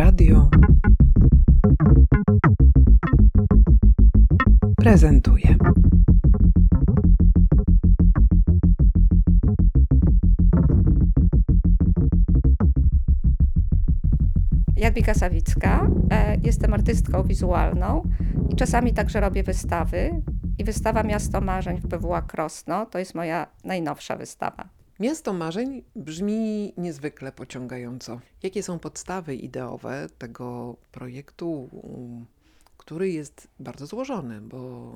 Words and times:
Radio 0.00 0.48
prezentuje. 4.76 5.56
Jadwiga 14.76 15.14
Sawicka. 15.14 15.86
E, 16.10 16.36
Jestem 16.42 16.74
artystką 16.74 17.22
wizualną 17.22 18.02
i 18.48 18.56
czasami 18.56 18.92
także 18.92 19.20
robię 19.20 19.42
wystawy. 19.42 20.22
I 20.58 20.64
wystawa 20.64 21.02
Miasto 21.02 21.40
Marzeń 21.40 21.80
w 21.80 21.88
PWA 21.88 22.22
Krosno 22.22 22.86
to 22.86 22.98
jest 22.98 23.14
moja 23.14 23.46
najnowsza 23.64 24.16
wystawa. 24.16 24.79
Miasto 25.00 25.32
marzeń 25.32 25.82
brzmi 25.96 26.72
niezwykle 26.76 27.32
pociągająco. 27.32 28.20
Jakie 28.42 28.62
są 28.62 28.78
podstawy 28.78 29.34
ideowe 29.34 30.06
tego 30.18 30.76
projektu, 30.92 31.68
który 32.76 33.10
jest 33.10 33.48
bardzo 33.60 33.86
złożony, 33.86 34.40
bo 34.40 34.92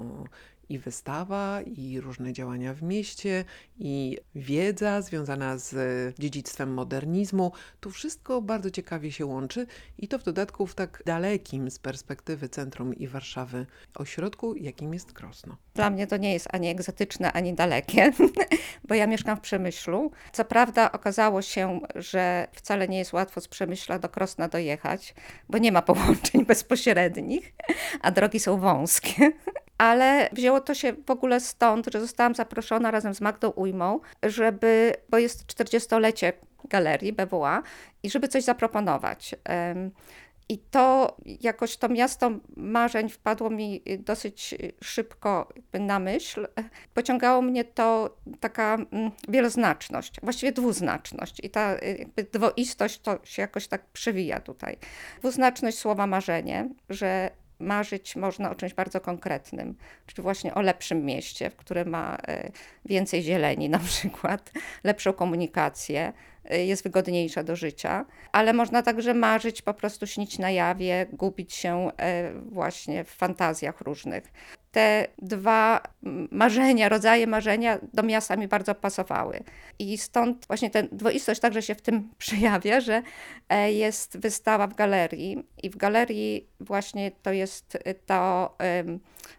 i 0.69 0.79
wystawa, 0.79 1.63
i 1.63 2.01
różne 2.01 2.33
działania 2.33 2.75
w 2.75 2.83
mieście, 2.83 3.45
i 3.79 4.19
wiedza 4.35 5.03
związana 5.03 5.59
z 5.59 5.75
dziedzictwem 6.19 6.75
modernizmu, 6.75 7.53
to 7.81 7.91
wszystko 7.91 8.43
bardzo 8.43 8.71
ciekawie 8.71 9.13
się 9.13 9.27
łączy 9.27 9.67
i 9.99 10.09
to 10.09 10.19
w 10.19 10.23
dodatku 10.23 10.67
w 10.67 10.75
tak 10.75 11.03
dalekim 11.07 11.71
z 11.71 11.79
perspektywy 11.79 12.49
centrum 12.49 12.95
i 12.95 13.09
Warszawy 13.09 13.67
ośrodku, 13.95 14.55
jakim 14.57 14.95
jest 14.95 15.13
Krosno. 15.13 15.57
Dla 15.75 15.91
mnie 15.91 16.07
to 16.07 16.17
nie 16.17 16.33
jest 16.33 16.49
ani 16.53 16.69
egzotyczne, 16.69 17.33
ani 17.33 17.55
dalekie, 17.55 18.13
bo 18.89 18.95
ja 18.95 19.07
mieszkam 19.07 19.37
w 19.37 19.41
Przemyślu. 19.41 20.11
Co 20.33 20.45
prawda 20.45 20.93
okazało 20.93 21.43
się, 21.43 21.81
że 21.95 22.49
wcale 22.53 22.89
nie 22.89 22.99
jest 22.99 23.13
łatwo 23.13 23.41
z 23.41 23.49
Przemyśla 23.49 23.99
do 23.99 24.09
Krosna 24.09 24.49
dojechać, 24.49 25.15
bo 25.49 25.59
nie 25.59 25.73
ma 25.73 25.83
połączeń 25.83 26.45
bezpośrednich, 26.55 27.53
a 28.01 28.11
drogi 28.11 28.41
są 28.41 28.59
wąskie. 28.59 29.33
Ale 29.79 30.29
wzięło 30.33 30.61
to 30.61 30.75
się 30.75 30.93
w 30.93 31.11
ogóle 31.11 31.41
stąd, 31.41 31.87
że 31.93 32.01
zostałam 32.01 32.35
zaproszona 32.35 32.91
razem 32.91 33.15
z 33.15 33.21
Magdą 33.21 33.51
Ujmą, 33.51 34.01
żeby, 34.23 34.93
bo 35.09 35.19
jest 35.19 35.47
40-lecie 35.47 36.33
galerii 36.65 37.13
BWA 37.13 37.63
i 38.03 38.11
żeby 38.11 38.29
coś 38.29 38.45
zaproponować. 38.45 39.35
I 40.49 40.59
to 40.59 41.17
jakoś 41.41 41.77
to 41.77 41.89
miasto 41.89 42.31
marzeń 42.57 43.09
wpadło 43.09 43.51
mi 43.51 43.83
dosyć 43.99 44.55
szybko 44.83 45.49
jakby 45.57 45.81
na 45.81 45.99
myśl. 45.99 46.49
Pociągało 46.95 47.43
mnie 47.43 47.65
to 47.65 48.17
taka 48.41 48.75
mm, 48.75 49.11
wieloznaczność, 49.29 50.17
właściwie 50.23 50.53
dwuznaczność. 50.53 51.41
I 51.43 51.51
ta 51.51 51.75
y, 51.75 52.27
dwoistość 52.33 53.01
to 53.01 53.19
się 53.25 53.43
jakoś 53.43 53.69
tak 53.69 53.85
przewija 53.85 54.41
tutaj. 54.41 54.77
Dwuznaczność 55.19 55.79
słowa 55.79 56.07
marzenie, 56.07 56.69
że 56.89 57.31
marzyć 57.59 58.17
można 58.17 58.51
o 58.51 58.55
czymś 58.55 58.75
bardzo 58.75 59.01
konkretnym, 59.01 59.77
czyli 60.07 60.23
właśnie 60.23 60.55
o 60.55 60.61
lepszym 60.61 61.05
mieście, 61.05 61.51
w 61.51 61.57
którym 61.57 61.89
ma 61.89 62.19
e, 62.29 62.51
więcej 62.85 63.23
zieleni 63.23 63.69
na 63.69 63.79
przykład, 63.91 64.53
lepszą 64.85 65.13
komunikację, 65.13 66.13
e, 66.45 66.65
jest 66.65 66.83
wygodniejsza 66.83 67.43
do 67.43 67.57
życia, 67.57 68.07
ale 68.33 68.53
można 68.53 68.83
także 68.83 69.15
marzyć, 69.15 69.63
po 69.63 69.75
prostu 69.75 70.07
śnić 70.07 70.39
na 70.39 70.51
jawie, 70.51 71.07
gubić 71.13 71.55
się 71.55 71.91
e, 71.97 72.33
właśnie 72.33 73.05
w 73.05 73.11
fantazjach 73.11 73.81
różnych. 73.81 74.33
Te 74.75 75.07
dwa 75.23 75.81
marzenia, 76.31 76.89
rodzaje 76.89 77.27
marzenia 77.27 77.79
do 77.93 78.03
miasta 78.03 78.37
mi 78.37 78.49
bardzo 78.49 78.75
pasowały. 78.75 79.41
I 79.79 79.99
stąd 79.99 80.47
właśnie 80.47 80.71
ta 80.71 80.83
dwoistość 80.83 81.41
także 81.41 81.63
się 81.63 81.75
w 81.75 81.83
tym 81.83 82.09
przejawia, 82.19 82.81
że 82.81 83.03
e, 83.49 83.73
jest 83.73 84.19
wystawa 84.19 84.67
w 84.67 84.75
galerii 84.75 85.45
i 85.63 85.71
w 85.71 85.77
galerii 85.77 86.49
właśnie 86.61 87.11
to 87.23 87.33
jest 87.33 87.79
e, 87.85 87.95
to 87.95 88.51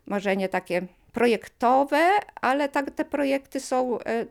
marzenie 0.05 0.49
takie 0.49 0.81
projektowe, 1.15 2.09
ale 2.41 2.69
tak 2.69 2.91
te 2.91 3.05
projekty 3.05 3.59
są 3.59 3.99
e, 3.99 4.25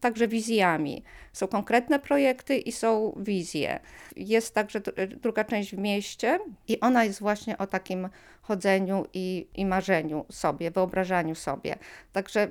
także 0.00 0.28
wizjami. 0.28 1.02
Są 1.32 1.46
konkretne 1.46 1.98
projekty 1.98 2.56
i 2.58 2.72
są 2.72 3.14
wizje. 3.16 3.80
Jest 4.16 4.54
także 4.54 4.80
dr- 4.80 5.16
druga 5.16 5.44
część 5.44 5.74
w 5.74 5.78
mieście 5.78 6.38
i 6.68 6.80
ona 6.80 7.04
jest 7.04 7.20
właśnie 7.20 7.58
o 7.58 7.66
takim 7.66 8.08
chodzeniu 8.42 9.06
i, 9.14 9.46
i 9.54 9.66
marzeniu 9.66 10.24
sobie, 10.30 10.70
wyobrażaniu 10.70 11.34
sobie. 11.34 11.76
Także 12.12 12.48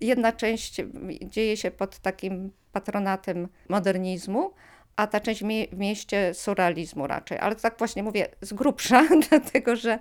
jedna 0.00 0.32
część 0.32 0.80
dzieje 1.22 1.56
się 1.56 1.70
pod 1.70 1.98
takim 1.98 2.50
patronatem 2.72 3.48
modernizmu, 3.68 4.50
a 4.98 5.06
ta 5.06 5.20
część 5.20 5.40
w 5.40 5.44
mie- 5.44 5.66
w 5.72 5.78
mieście 5.78 6.34
surrealizmu 6.34 7.06
raczej. 7.06 7.38
Ale 7.38 7.56
tak 7.56 7.78
właśnie 7.78 8.02
mówię 8.02 8.28
z 8.40 8.52
grubsza, 8.52 9.04
dlatego 9.30 9.76
że 9.76 9.98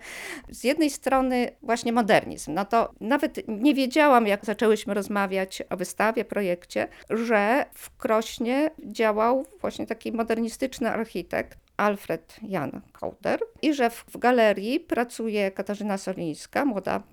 z 0.49 0.63
jednej 0.63 0.89
strony 0.89 1.51
właśnie 1.61 1.93
modernizm, 1.93 2.53
no 2.53 2.65
to 2.65 2.93
nawet 3.01 3.47
nie 3.47 3.73
wiedziałam, 3.73 4.27
jak 4.27 4.45
zaczęłyśmy 4.45 4.93
rozmawiać 4.93 5.63
o 5.69 5.77
wystawie, 5.77 6.25
projekcie, 6.25 6.87
że 7.09 7.65
w 7.73 7.97
Krośnie 7.97 8.69
działał 8.85 9.45
właśnie 9.61 9.87
taki 9.87 10.11
modernistyczny 10.11 10.89
architekt, 10.89 11.57
Alfred 11.77 12.35
Jan 12.41 12.81
Kołder 12.91 13.39
i 13.61 13.73
że 13.73 13.89
w, 13.89 14.05
w 14.07 14.17
galerii 14.17 14.79
pracuje 14.79 15.51
Katarzyna 15.51 15.97
Solińska, 15.97 16.65
młoda 16.65 17.03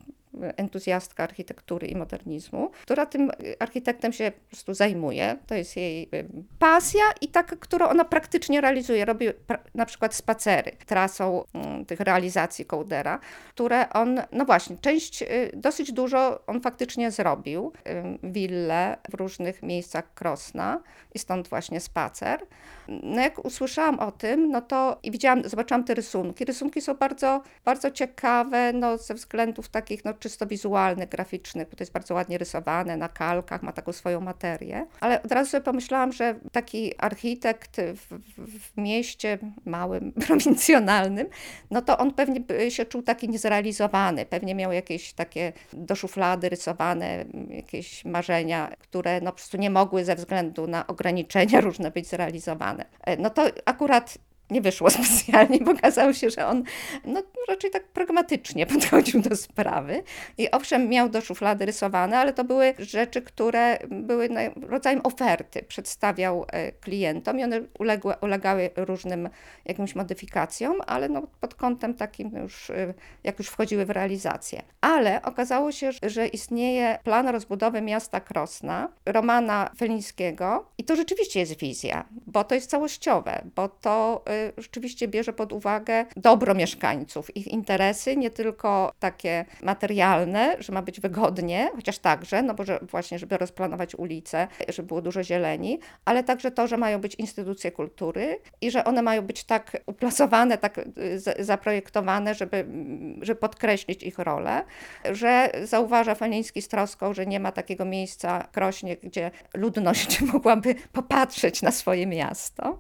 entuzjastka 0.57 1.23
architektury 1.23 1.87
i 1.87 1.97
modernizmu, 1.97 2.71
która 2.83 3.07
tym 3.07 3.31
architektem 3.59 4.13
się 4.13 4.33
po 4.33 4.49
prostu 4.51 4.75
zajmuje. 4.75 5.37
To 5.47 5.55
jest 5.55 5.77
jej 5.77 6.09
y, 6.15 6.29
pasja 6.59 7.03
i 7.21 7.29
taka, 7.29 7.57
którą 7.57 7.89
ona 7.89 8.05
praktycznie 8.05 8.61
realizuje. 8.61 9.05
Robi 9.05 9.29
pra- 9.29 9.59
na 9.75 9.87
przykład 9.87 10.15
spacery 10.15 10.73
trasą 10.87 11.45
mm, 11.55 11.85
tych 11.85 12.01
realizacji 12.01 12.65
Kołdera, 12.65 13.19
które 13.49 13.91
on, 13.91 14.21
no 14.33 14.45
właśnie, 14.45 14.77
część, 14.81 15.23
y, 15.23 15.51
dosyć 15.55 15.93
dużo 15.93 16.47
on 16.47 16.61
faktycznie 16.61 17.11
zrobił. 17.11 17.73
Y, 17.89 18.33
Wille 18.33 18.97
w 19.11 19.15
różnych 19.15 19.63
miejscach 19.63 20.15
Krosna 20.15 20.81
i 21.15 21.19
stąd 21.19 21.49
właśnie 21.49 21.81
spacer. 21.81 22.47
No 22.89 23.21
jak 23.21 23.45
usłyszałam 23.45 23.99
o 23.99 24.13
tym, 24.13 24.51
no 24.51 24.61
to 24.61 24.99
i 25.03 25.11
widziałam, 25.11 25.49
zobaczyłam 25.49 25.85
te 25.85 25.95
rysunki. 25.95 26.45
Rysunki 26.45 26.81
są 26.81 26.95
bardzo, 26.95 27.43
bardzo 27.65 27.91
ciekawe, 27.91 28.73
no 28.73 28.99
ze 28.99 29.15
względów 29.15 29.69
takich, 29.69 30.05
no 30.05 30.15
czysto 30.35 30.47
wizualnych, 30.47 31.09
graficznych, 31.09 31.69
bo 31.71 31.77
to 31.77 31.83
jest 31.83 31.93
bardzo 31.93 32.15
ładnie 32.15 32.39
rysowane 32.39 32.97
na 32.97 33.09
kalkach, 33.09 33.63
ma 33.63 33.73
taką 33.73 33.93
swoją 33.93 34.21
materię. 34.21 34.87
Ale 35.01 35.23
od 35.23 35.33
razu 35.33 35.51
sobie 35.51 35.65
pomyślałam, 35.65 36.13
że 36.13 36.35
taki 36.53 36.93
architekt 36.99 37.77
w, 37.77 38.19
w, 38.39 38.77
mieście 38.77 39.39
małym, 39.65 40.13
prowincjonalnym, 40.27 41.27
no 41.71 41.83
to 41.83 41.99
on 41.99 42.15
pewnie 42.15 42.71
się 42.71 42.85
czuł 42.85 43.03
taki 43.03 43.29
niezrealizowany, 43.29 44.27
pewnie 44.27 44.55
miał 44.55 44.73
jakieś 44.73 45.13
takie 45.13 45.53
do 45.73 45.95
szuflady 45.97 46.49
rysowane 46.49 47.25
jakieś 47.49 48.05
marzenia, 48.05 48.73
które 48.79 49.21
no 49.21 49.31
po 49.31 49.37
prostu 49.37 49.57
nie 49.57 49.71
mogły 49.71 50.05
ze 50.05 50.17
względu 50.17 50.67
na 50.67 50.87
ograniczenia 50.87 51.61
różne 51.69 51.91
być 51.91 52.07
zrealizowane. 52.07 52.85
E, 53.01 53.17
No 53.17 53.31
to 53.31 53.43
akurat 53.65 54.19
nie 54.51 54.61
wyszło 54.61 54.91
specjalnie, 55.05 55.59
bo 55.59 55.71
okazało 55.71 56.13
się, 56.13 56.31
że 56.31 56.47
on 56.47 56.63
no, 57.05 57.23
raczej 57.49 57.71
tak 57.71 57.85
pragmatycznie 57.89 58.67
podchodził 58.75 59.23
do 59.23 59.37
sprawy. 59.37 60.03
I 60.39 60.51
owszem, 60.51 60.89
miał 60.89 61.09
do 61.09 61.21
szuflady 61.21 61.67
rysowane, 61.67 62.19
ale 62.19 62.33
to 62.33 62.45
były 62.45 62.75
rzeczy, 62.79 63.23
które 63.23 63.79
były 63.91 64.29
rodzajem 64.69 65.01
oferty. 65.05 65.63
Przedstawiał 65.63 66.47
e, 66.53 66.73
klientom 66.73 67.39
i 67.39 67.45
one 67.45 67.61
uległy, 67.79 68.15
ulegały 68.21 68.71
różnym 68.77 69.29
jakimś 69.65 69.95
modyfikacjom, 69.95 70.77
ale 70.87 71.09
no, 71.09 71.23
pod 71.41 71.55
kątem 71.55 71.95
takim 71.95 72.37
już, 72.43 72.71
e, 72.71 72.95
jak 73.25 73.39
już 73.39 73.49
wchodziły 73.49 73.87
w 73.87 73.91
realizację. 73.91 74.63
Ale 74.81 75.23
okazało 75.23 75.73
się, 75.73 75.91
że 76.03 76.27
istnieje 76.27 76.99
plan 77.05 77.29
rozbudowy 77.29 77.83
miasta 77.83 78.21
Krosna, 78.21 78.89
Romana 79.07 79.71
Felińskiego 79.79 80.67
i 80.79 80.85
to 80.85 80.97
rzeczywiście 80.97 81.41
jest 81.41 81.59
wizja, 81.59 82.05
bo 82.27 82.45
to 82.45 82.55
jest 82.55 82.71
całościowe, 82.71 83.43
bo 83.57 83.69
to 83.69 84.25
y, 84.29 84.34
rzeczywiście 84.57 85.09
bierze 85.09 85.33
pod 85.33 85.53
uwagę 85.53 86.07
dobro 86.17 86.55
mieszkańców, 86.55 87.37
ich 87.37 87.47
interesy, 87.47 88.17
nie 88.17 88.31
tylko 88.31 88.93
takie 88.99 89.45
materialne, 89.63 90.57
że 90.59 90.73
ma 90.73 90.83
być 90.83 91.01
wygodnie, 91.01 91.71
chociaż 91.77 91.99
także, 91.99 92.43
no 92.43 92.55
bo 92.55 92.65
że 92.65 92.79
właśnie, 92.91 93.19
żeby 93.19 93.39
rozplanować 93.39 93.95
ulice, 93.95 94.49
żeby 94.69 94.89
było 94.89 95.03
dużo 95.03 95.23
zieleni, 95.23 95.79
ale 96.05 96.25
także 96.25 96.51
to, 96.51 96.67
że 96.67 96.77
mają 96.77 97.01
być 97.01 97.15
instytucje 97.15 97.73
kultury 97.73 98.39
i 98.61 98.71
że 98.71 98.85
one 98.85 99.03
mają 99.03 99.23
być 99.23 99.45
tak 99.45 99.77
uplasowane, 99.87 100.59
tak 100.59 100.79
y, 100.79 101.45
zaprojektowane, 101.45 102.35
żeby, 102.35 102.57
mm, 102.57 103.25
żeby 103.25 103.41
podkreślić 103.41 104.03
ich 104.03 104.19
rolę, 104.19 104.65
że 105.13 105.51
zauważa 105.65 106.15
Feliński 106.15 106.63
z 106.63 106.69
troską, 106.69 107.15
że 107.15 107.27
nie 107.27 107.41
ma 107.41 107.53
takiego 107.53 107.85
miejsca 107.85 108.49
Krośnie, 108.53 108.97
gdzie 108.97 109.31
ludność 109.55 110.21
mogłaby 110.33 110.75
popatrzeć 110.93 111.63
na 111.63 111.71
swoje 111.71 112.07
miasto 112.07 112.79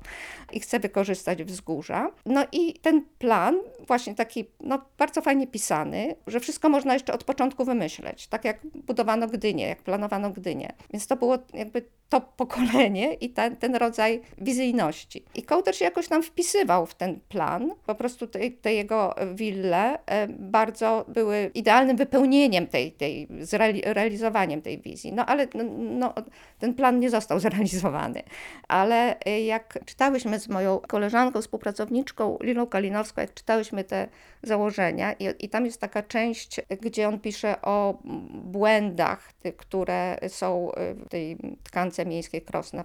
i 0.52 0.60
chce 0.60 0.80
wykorzystać 0.80 1.43
wzgórza. 1.44 2.10
No 2.26 2.44
i 2.52 2.74
ten 2.74 3.04
plan, 3.18 3.58
właśnie 3.86 4.14
taki 4.14 4.44
no, 4.60 4.78
bardzo 4.98 5.22
fajnie 5.22 5.46
pisany, 5.46 6.14
że 6.26 6.40
wszystko 6.40 6.68
można 6.68 6.94
jeszcze 6.94 7.12
od 7.12 7.24
początku 7.24 7.64
wymyśleć, 7.64 8.26
tak 8.26 8.44
jak 8.44 8.66
budowano 8.66 9.26
Gdynię, 9.26 9.68
jak 9.68 9.82
planowano 9.82 10.30
Gdynię. 10.30 10.72
Więc 10.92 11.06
to 11.06 11.16
było 11.16 11.38
jakby 11.54 11.82
to 12.08 12.20
pokolenie 12.44 13.14
i 13.14 13.30
ten, 13.30 13.56
ten 13.56 13.76
rodzaj 13.76 14.20
wizyjności. 14.38 15.24
I 15.34 15.42
Kołder 15.42 15.76
się 15.76 15.84
jakoś 15.84 16.08
tam 16.08 16.22
wpisywał 16.22 16.86
w 16.86 16.94
ten 16.94 17.20
plan. 17.28 17.70
Po 17.86 17.94
prostu 17.94 18.26
te, 18.26 18.50
te 18.50 18.74
jego 18.74 19.14
wille 19.34 19.98
e, 20.06 20.28
bardzo 20.28 21.04
były 21.08 21.50
idealnym 21.54 21.96
wypełnieniem 21.96 22.66
tej, 22.66 22.92
tej 22.92 23.28
zrealizowaniem 23.40 24.62
tej 24.62 24.78
wizji. 24.78 25.12
No 25.12 25.26
ale 25.26 25.46
no, 25.54 25.64
no, 25.78 26.14
ten 26.58 26.74
plan 26.74 27.00
nie 27.00 27.10
został 27.10 27.40
zrealizowany. 27.44 28.22
Ale 28.68 29.20
e, 29.20 29.40
jak 29.40 29.78
czytałyśmy 29.84 30.38
z 30.38 30.48
moją 30.48 30.78
koleżanką, 30.78 31.33
współpracowniczką 31.42 32.38
Liną 32.42 32.66
Kalinowską, 32.66 33.20
jak 33.20 33.34
czytałyśmy 33.34 33.84
te 33.84 34.08
założenia 34.42 35.12
i, 35.12 35.26
i 35.38 35.48
tam 35.48 35.66
jest 35.66 35.80
taka 35.80 36.02
część, 36.02 36.60
gdzie 36.80 37.08
on 37.08 37.20
pisze 37.20 37.62
o 37.62 37.98
błędach, 38.30 39.32
które 39.56 40.18
są 40.28 40.72
w 40.76 41.08
tej 41.08 41.36
tkance 41.62 42.06
miejskiej 42.06 42.42
Krosna 42.42 42.84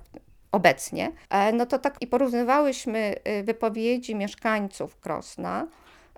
obecnie, 0.52 1.12
e, 1.30 1.54
no 1.54 1.66
to 1.66 1.80
tak 1.80 1.98
i 2.02 2.08
porównywałyśmy 2.08 3.16
y, 3.28 3.44
wypowiedzi 3.44 4.16
mieszkańców 4.16 5.00
Krosna, 5.00 5.68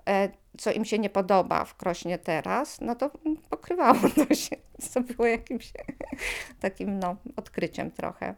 e, 0.08 0.28
co 0.58 0.72
im 0.72 0.84
się 0.84 0.98
nie 0.98 1.10
podoba 1.10 1.64
w 1.64 1.76
Krośnie 1.76 2.18
teraz, 2.18 2.80
no 2.80 2.94
to 2.94 3.10
pokrywało 3.50 4.00
to 4.28 4.34
się, 4.34 4.56
co 4.80 5.00
było 5.00 5.26
jakimś 5.26 5.72
takim 6.60 6.98
no, 6.98 7.16
odkryciem 7.36 7.90
trochę. 7.90 8.34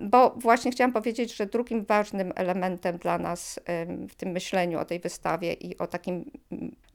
Bo 0.00 0.34
właśnie 0.36 0.70
chciałam 0.70 0.92
powiedzieć, 0.92 1.36
że 1.36 1.46
drugim 1.46 1.84
ważnym 1.84 2.32
elementem 2.36 2.98
dla 2.98 3.18
nas 3.18 3.60
w 4.08 4.14
tym 4.14 4.28
myśleniu 4.28 4.78
o 4.78 4.84
tej 4.84 5.00
wystawie 5.00 5.52
i 5.52 5.78
o 5.78 5.86
takim 5.86 6.30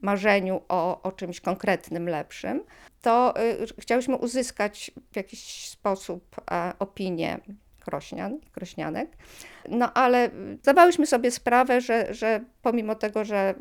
marzeniu 0.00 0.60
o, 0.68 1.02
o 1.02 1.12
czymś 1.12 1.40
konkretnym, 1.40 2.08
lepszym, 2.08 2.64
to 3.02 3.34
y, 3.62 3.66
chciałyśmy 3.78 4.16
uzyskać 4.16 4.90
w 5.12 5.16
jakiś 5.16 5.68
sposób 5.68 6.36
e, 6.50 6.72
opinię 6.78 7.38
krośnian, 7.84 8.38
krośnianek. 8.52 9.16
No 9.68 9.92
ale 9.92 10.30
zdawałyśmy 10.62 11.06
sobie 11.06 11.30
sprawę, 11.30 11.80
że, 11.80 12.14
że 12.14 12.44
pomimo 12.62 12.94
tego, 12.94 13.24
że 13.24 13.54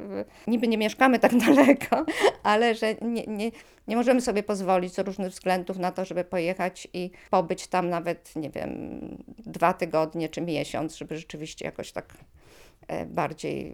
niby 0.47 0.67
nie 0.67 0.77
mieszkamy 0.77 1.19
tak 1.19 1.37
daleko, 1.45 2.05
ale 2.43 2.75
że 2.75 2.95
nie, 3.01 3.23
nie, 3.27 3.51
nie 3.87 3.95
możemy 3.95 4.21
sobie 4.21 4.43
pozwolić 4.43 4.93
z 4.93 4.99
różnych 4.99 5.31
względów 5.31 5.77
na 5.77 5.91
to, 5.91 6.05
żeby 6.05 6.23
pojechać 6.23 6.87
i 6.93 7.11
pobyć 7.29 7.67
tam 7.67 7.89
nawet, 7.89 8.35
nie 8.35 8.49
wiem, 8.49 8.99
dwa 9.37 9.73
tygodnie 9.73 10.29
czy 10.29 10.41
miesiąc, 10.41 10.95
żeby 10.95 11.17
rzeczywiście 11.17 11.65
jakoś 11.65 11.91
tak 11.91 12.13
E, 12.87 13.05
bardziej 13.05 13.67
e, 13.67 13.73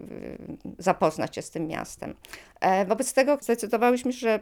zapoznać 0.78 1.34
się 1.34 1.42
z 1.42 1.50
tym 1.50 1.66
miastem. 1.66 2.14
E, 2.60 2.84
wobec 2.84 3.12
tego 3.12 3.38
zdecydowałyśmy, 3.40 4.12
że 4.12 4.40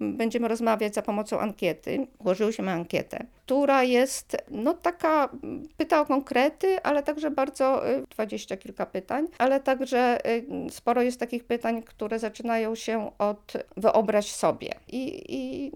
będziemy 0.00 0.48
rozmawiać 0.48 0.94
za 0.94 1.02
pomocą 1.02 1.40
ankiety. 1.40 2.06
Ułożyłyśmy 2.18 2.70
ankietę, 2.70 3.26
która 3.46 3.82
jest 3.82 4.36
no 4.50 4.74
taka, 4.74 5.28
pyta 5.76 6.00
o 6.00 6.06
konkrety, 6.06 6.82
ale 6.82 7.02
także 7.02 7.30
bardzo, 7.30 7.82
dwadzieścia 8.10 8.56
kilka 8.56 8.86
pytań, 8.86 9.26
ale 9.38 9.60
także 9.60 10.18
sporo 10.70 11.02
jest 11.02 11.20
takich 11.20 11.44
pytań, 11.44 11.82
które 11.82 12.18
zaczynają 12.18 12.74
się 12.74 13.10
od 13.18 13.52
wyobraź 13.76 14.32
sobie. 14.32 14.70
I, 14.88 15.22
i, 15.28 15.70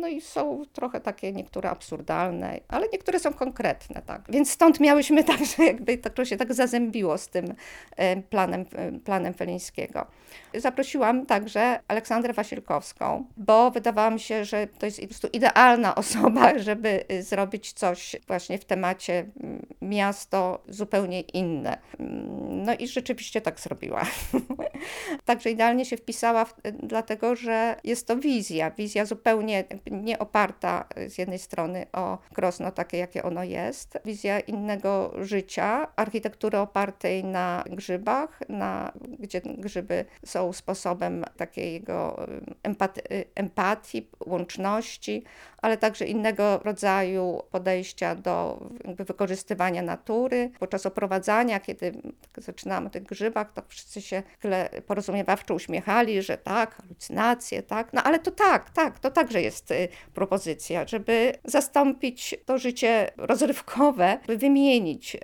no 0.00 0.08
i 0.08 0.20
są 0.20 0.62
trochę 0.72 1.00
takie 1.00 1.32
niektóre 1.32 1.70
absurdalne, 1.70 2.60
ale 2.68 2.88
niektóre 2.92 3.18
są 3.18 3.32
konkretne, 3.32 4.02
tak. 4.06 4.22
Więc 4.28 4.50
stąd 4.50 4.80
miałyśmy 4.80 5.24
także 5.34 5.64
jakby 5.64 5.98
to 5.98 6.24
się 6.24 6.36
tak 6.36 6.54
zazębiło 6.54 7.18
z 7.18 7.28
tym 7.28 7.54
E, 7.96 8.22
planem, 8.22 8.64
planem 9.04 9.34
Felińskiego. 9.34 10.06
Zaprosiłam 10.54 11.26
także 11.26 11.80
Aleksandrę 11.88 12.32
Wasilkowską, 12.32 13.24
bo 13.36 13.70
wydawało 13.70 14.10
mi 14.10 14.20
się, 14.20 14.44
że 14.44 14.66
to 14.78 14.86
jest 14.86 15.00
po 15.00 15.06
prostu 15.06 15.28
idealna 15.32 15.94
osoba, 15.94 16.58
żeby 16.58 17.04
zrobić 17.22 17.72
coś 17.72 18.16
właśnie 18.26 18.58
w 18.58 18.64
temacie 18.64 19.26
miasto 19.82 20.62
zupełnie 20.68 21.20
inne. 21.20 21.78
Mm, 21.98 22.62
no 22.64 22.74
i 22.74 22.88
rzeczywiście 22.88 23.40
tak 23.40 23.60
zrobiła. 23.60 24.02
Także 25.24 25.50
idealnie 25.50 25.84
się 25.84 25.96
wpisała, 25.96 26.44
w, 26.44 26.54
dlatego 26.82 27.36
że 27.36 27.76
jest 27.84 28.06
to 28.06 28.16
wizja, 28.16 28.70
wizja 28.70 29.04
zupełnie 29.04 29.64
nie 29.90 30.18
oparta 30.18 30.88
z 31.08 31.18
jednej 31.18 31.38
strony 31.38 31.86
o 31.92 32.18
Krosno 32.34 32.70
takie, 32.70 32.98
jakie 32.98 33.22
ono 33.22 33.44
jest, 33.44 33.98
wizja 34.04 34.40
innego 34.40 35.14
życia, 35.20 35.88
architektury 35.96 36.58
opartej 36.58 37.24
na 37.24 37.64
grzybach, 37.70 38.40
na, 38.48 38.92
gdzie 39.18 39.40
grzyby 39.40 40.04
są 40.24 40.52
sposobem 40.52 41.24
takiego 41.36 42.26
empatii, 42.62 43.00
empatii, 43.34 44.08
łączności, 44.26 45.24
ale 45.64 45.76
także 45.76 46.04
innego 46.04 46.60
rodzaju 46.64 47.42
podejścia 47.50 48.14
do 48.14 48.66
wykorzystywania 48.84 49.82
natury. 49.82 50.50
Podczas 50.58 50.86
oprowadzania, 50.86 51.60
kiedy 51.60 51.92
zaczynamy 52.36 52.86
o 52.86 52.90
tych 52.90 53.02
grzybach, 53.02 53.52
to 53.52 53.62
wszyscy 53.68 54.02
się 54.02 54.22
tyle 54.40 54.68
porozumiewawczo 54.86 55.54
uśmiechali, 55.54 56.22
że 56.22 56.38
tak, 56.38 56.74
halucynacje, 56.74 57.62
tak. 57.62 57.92
No 57.92 58.02
ale 58.02 58.18
to 58.18 58.30
tak, 58.30 58.70
tak, 58.70 58.98
to 58.98 59.10
także 59.10 59.42
jest 59.42 59.70
y, 59.70 59.88
propozycja, 60.14 60.86
żeby 60.86 61.32
zastąpić 61.44 62.34
to 62.46 62.58
życie 62.58 63.10
rozrywkowe, 63.16 64.18
by 64.26 64.36
wymienić 64.36 65.14
y, 65.14 65.20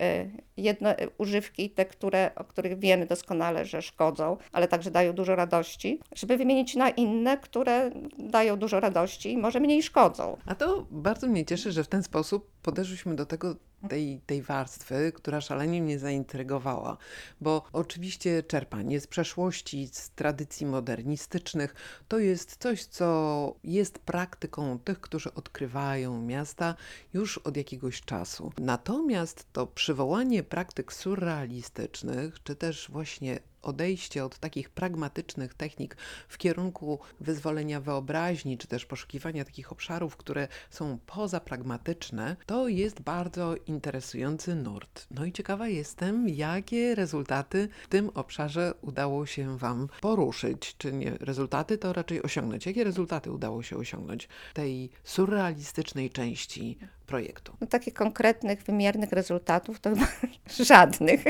jedne 0.63 0.97
używki, 1.19 1.71
te, 1.71 1.85
które, 1.85 2.31
o 2.37 2.45
których 2.45 2.79
wiemy 2.79 3.07
doskonale, 3.07 3.65
że 3.65 3.83
szkodzą, 3.83 4.37
ale 4.53 4.69
także 4.69 4.91
dają 4.91 5.13
dużo 5.13 5.37
radości, 5.37 6.01
żeby 6.15 6.37
wymienić 6.37 6.77
na 6.77 6.91
inne, 6.91 7.39
które 7.39 7.91
dają 8.19 8.57
dużo 8.57 8.81
radości 8.81 9.33
i 9.33 9.39
może 9.39 9.61
mniej 9.61 9.83
szkodzą. 9.83 10.37
A 10.47 10.55
to 10.55 10.87
bardzo 10.91 11.27
mnie 11.27 11.45
cieszy, 11.45 11.73
że 11.73 11.85
w 11.85 11.89
ten 11.89 12.03
sposób 12.03 12.51
podeszliśmy 12.63 13.15
do 13.17 13.27
tego, 13.27 13.55
tej, 13.89 14.21
tej 14.27 14.43
warstwy, 14.43 15.13
która 15.15 15.41
szalenie 15.41 15.83
mnie 15.83 15.99
zaintrygowała, 15.99 16.97
bo 17.41 17.63
oczywiście 17.73 18.43
czerpanie 18.43 19.01
z 19.01 19.07
przeszłości, 19.07 19.89
z 19.93 20.11
tradycji 20.11 20.67
modernistycznych, 20.67 21.75
to 22.09 22.19
jest 22.19 22.57
coś, 22.57 22.85
co 22.85 23.55
jest 23.65 23.99
praktyką 23.99 24.79
tych, 24.79 25.01
którzy 25.01 25.35
odkrywają 25.35 26.23
miasta 26.23 26.75
już 27.15 27.39
od 27.39 27.57
jakiegoś 27.57 28.01
czasu. 28.01 28.53
Natomiast 28.59 29.47
to 29.53 29.67
przywołanie 29.67 30.43
praktyk 30.43 30.93
surrealistycznych, 30.93 32.43
czy 32.43 32.57
też 32.57 32.91
właśnie 32.91 33.41
odejście 33.63 34.25
od 34.25 34.39
takich 34.39 34.71
pragmatycznych 34.71 35.55
technik 35.55 35.97
w 36.29 36.39
kierunku 36.39 36.99
wyzwolenia 37.21 37.81
wyobraźni, 37.81 38.59
czy 38.59 38.69
też 38.69 38.87
poszukiwania 38.87 39.45
takich 39.45 39.73
obszarów, 39.73 40.17
które 40.17 40.49
są 40.71 40.99
poza 41.07 41.41
pragmatyczne, 41.41 42.37
to 42.47 42.69
jest 42.69 43.01
bardzo 43.01 43.55
interesujący 43.67 44.55
nurt. 44.55 45.07
No 45.11 45.25
i 45.25 45.33
ciekawa 45.33 45.69
jestem, 45.69 46.29
jakie 46.29 46.95
rezultaty 46.95 47.69
w 47.83 47.89
tym 47.89 48.11
obszarze 48.15 48.75
udało 48.81 49.27
się 49.27 49.59
Wam 49.59 49.89
poruszyć. 50.01 50.75
Czy 50.79 50.93
nie 50.93 51.11
rezultaty, 51.21 51.79
to 51.79 51.93
raczej 51.93 52.23
osiągnąć. 52.23 52.67
Jakie 52.67 52.85
rezultaty 52.85 53.33
udało 53.33 53.63
się 53.63 53.77
osiągnąć 53.77 54.29
tej 54.55 54.91
surrealistycznej 55.05 56.11
części 56.11 56.79
projektu? 57.11 57.53
No, 57.61 57.67
takich 57.67 57.95
konkretnych, 57.95 58.63
wymiernych 58.63 59.13
rezultatów 59.13 59.81
to 59.81 59.91
żadnych. 60.71 61.25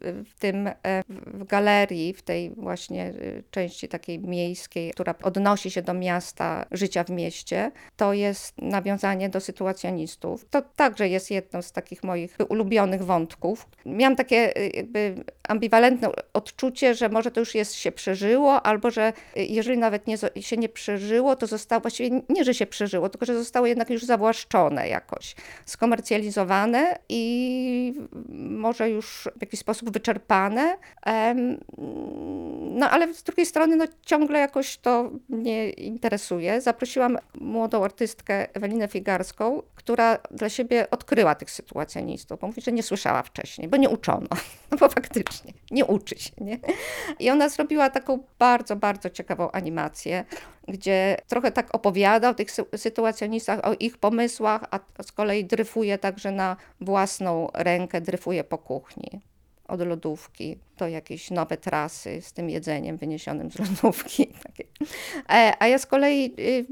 W, 0.00 0.34
tym 0.38 0.66
e, 0.66 1.02
w 1.26 1.44
galerii, 1.44 2.14
w 2.14 2.22
tej 2.22 2.50
właśnie 2.50 3.04
e, 3.04 3.12
części 3.50 3.88
takiej 3.88 4.18
miejskiej, 4.18 4.90
która 4.90 5.14
odnosi 5.22 5.70
się 5.70 5.82
do 5.82 5.94
miasta, 5.94 6.66
życia 6.70 7.04
w 7.04 7.10
mieście, 7.10 7.70
to 7.96 8.12
jest 8.12 8.58
nawiązanie 8.58 9.28
do 9.28 9.40
sytuacjonistów. 9.40 10.46
To 10.50 10.62
także 10.62 11.08
jest 11.08 11.30
jedno 11.30 11.62
z 11.62 11.72
takich 11.72 12.04
moich 12.04 12.36
ulubionych 12.48 13.04
wątków. 13.04 13.68
Miałam 13.86 14.16
takie 14.16 14.56
e, 14.56 14.68
jakby 14.68 15.14
ambiwalentne 15.48 16.08
odczucie, 16.32 16.94
że 16.94 17.08
może 17.08 17.30
to 17.30 17.40
już 17.40 17.54
jest, 17.54 17.74
się 17.74 17.92
przeżyło, 17.92 18.62
albo 18.62 18.90
że 18.90 19.12
jeżeli 19.36 19.78
nawet 19.78 20.06
nie, 20.06 20.16
się 20.40 20.56
nie 20.56 20.68
przeżyło, 20.68 21.36
to 21.36 21.46
zostało, 21.46 21.80
właściwie 21.80 22.22
nie, 22.28 22.44
że 22.44 22.54
się 22.54 22.66
przeżyło, 22.66 23.08
tylko 23.08 23.26
że 23.26 23.38
zostało 23.38 23.66
jednak 23.66 23.90
już 23.90 24.04
zawłaszczone 24.04 24.51
jakoś, 24.88 25.34
skomercjalizowane 25.66 26.98
i 27.08 27.94
może 28.38 28.90
już 28.90 29.28
w 29.36 29.40
jakiś 29.40 29.60
sposób 29.60 29.90
wyczerpane. 29.90 30.76
No 32.70 32.90
ale 32.90 33.14
z 33.14 33.22
drugiej 33.22 33.46
strony 33.46 33.76
no, 33.76 33.84
ciągle 34.06 34.38
jakoś 34.38 34.76
to 34.76 35.10
mnie 35.28 35.70
interesuje. 35.70 36.60
Zaprosiłam 36.60 37.18
młodą 37.34 37.84
artystkę 37.84 38.54
Ewelinę 38.54 38.88
Figarską, 38.88 39.62
która 39.74 40.18
dla 40.30 40.48
siebie 40.48 40.90
odkryła 40.90 41.34
tych 41.34 41.50
sytuacjonistów, 41.50 42.40
bo 42.40 42.46
mówi, 42.46 42.62
że 42.62 42.72
nie 42.72 42.82
słyszała 42.82 43.22
wcześniej, 43.22 43.68
bo 43.68 43.76
nie 43.76 43.88
uczono. 43.88 44.28
No 44.70 44.78
bo 44.78 44.88
faktycznie, 44.88 45.52
nie 45.72 45.84
uczy 45.84 46.18
się. 46.18 46.30
Nie? 46.40 46.58
I 47.18 47.30
ona 47.30 47.48
zrobiła 47.48 47.90
taką 47.90 48.18
bardzo, 48.38 48.76
bardzo 48.76 49.10
ciekawą 49.10 49.50
animację 49.50 50.24
gdzie 50.68 51.16
trochę 51.28 51.52
tak 51.52 51.74
opowiada 51.74 52.30
o 52.30 52.34
tych 52.34 52.48
sy- 52.50 52.78
sytuacjonistach, 52.78 53.60
o 53.64 53.74
ich 53.80 53.98
pomysłach, 53.98 54.64
a 54.70 55.02
z 55.02 55.12
kolei 55.12 55.44
dryfuje 55.44 55.98
także 55.98 56.30
na 56.30 56.56
własną 56.80 57.48
rękę, 57.54 58.00
dryfuje 58.00 58.44
po 58.44 58.58
kuchni. 58.58 59.20
Od 59.72 59.80
lodówki 59.80 60.58
do 60.78 60.88
jakieś 60.88 61.30
nowe 61.30 61.56
trasy 61.56 62.22
z 62.22 62.32
tym 62.32 62.50
jedzeniem 62.50 62.96
wyniesionym 62.96 63.50
z 63.50 63.58
lodówki. 63.62 64.32
E, 65.28 65.54
A 65.58 65.66
ja 65.66 65.78
z 65.78 65.86
kolei 65.86 66.34
y, 66.38 66.66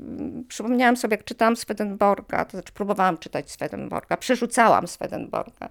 przypomniałam 0.49 0.97
sobie, 0.97 1.16
jak 1.16 1.25
czytałam 1.25 1.57
Swedenborga, 1.57 2.45
to 2.45 2.50
znaczy 2.50 2.73
próbowałam 2.73 3.19
czytać 3.19 3.50
Swedenborga, 3.50 4.16
przerzucałam 4.16 4.88
Swedenborga, 4.88 5.69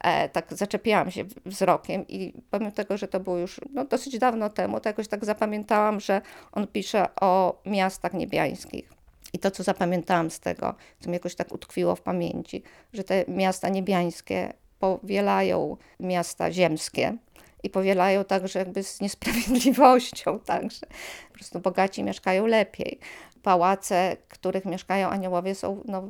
e, 0.00 0.28
tak 0.28 0.46
zaczepiałam 0.54 1.10
się 1.10 1.24
wzrokiem 1.46 2.08
i 2.08 2.32
pomimo 2.50 2.70
tego, 2.70 2.96
że 2.96 3.08
to 3.08 3.20
było 3.20 3.38
już 3.38 3.60
no, 3.72 3.84
dosyć 3.84 4.18
dawno 4.18 4.50
temu, 4.50 4.80
to 4.80 4.88
jakoś 4.88 5.08
tak 5.08 5.24
zapamiętałam, 5.24 6.00
że 6.00 6.20
on 6.52 6.66
pisze 6.66 7.06
o 7.20 7.62
miastach 7.66 8.14
niebiańskich. 8.14 8.92
I 9.32 9.38
to, 9.38 9.50
co 9.50 9.62
zapamiętałam 9.62 10.30
z 10.30 10.40
tego, 10.40 10.74
co 11.00 11.10
mi 11.10 11.14
jakoś 11.14 11.34
tak 11.34 11.52
utkwiło 11.52 11.96
w 11.96 12.00
pamięci, 12.00 12.62
że 12.92 13.04
te 13.04 13.24
miasta 13.28 13.68
niebiańskie 13.68 14.52
powielają 14.82 15.76
miasta 16.00 16.52
ziemskie 16.52 17.16
i 17.62 17.70
powielają 17.70 18.24
także 18.24 18.58
jakby 18.58 18.82
z 18.82 19.00
niesprawiedliwością, 19.00 20.38
także 20.46 20.86
po 21.28 21.34
prostu 21.34 21.60
bogaci 21.60 22.04
mieszkają 22.04 22.46
lepiej. 22.46 22.98
Pałace, 23.42 24.16
w 24.28 24.32
których 24.32 24.64
mieszkają 24.64 25.08
aniołowie 25.08 25.54
są, 25.54 25.82
no, 25.84 26.02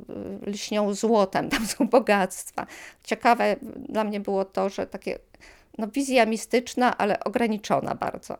lśnią 0.46 0.94
złotem, 0.94 1.50
tam 1.50 1.66
są 1.66 1.88
bogactwa. 1.88 2.66
Ciekawe 3.02 3.56
dla 3.88 4.04
mnie 4.04 4.20
było 4.20 4.44
to, 4.44 4.68
że 4.68 4.86
takie 4.86 5.18
no, 5.78 5.86
wizja 5.86 6.26
mistyczna, 6.26 6.98
ale 6.98 7.24
ograniczona 7.24 7.94
bardzo. 7.94 8.38